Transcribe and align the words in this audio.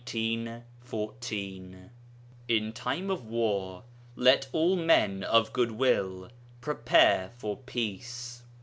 _'In 2.47 2.73
time 2.73 3.11
of 3.11 3.23
war 3.27 3.83
let 4.15 4.47
all 4.51 4.75
men 4.75 5.23
of 5.23 5.53
good 5.53 5.69
will 5.73 6.31
prepare 6.59 7.29
for 7.37 7.55
peace.' 7.55 8.41